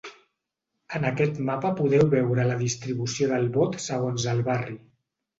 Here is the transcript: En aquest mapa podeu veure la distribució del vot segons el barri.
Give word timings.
En 0.99 1.03
aquest 1.09 1.35
mapa 1.49 1.69
podeu 1.81 2.05
veure 2.13 2.45
la 2.51 2.55
distribució 2.61 3.27
del 3.33 3.45
vot 3.59 3.77
segons 3.85 4.25
el 4.33 4.41
barri. 4.49 4.75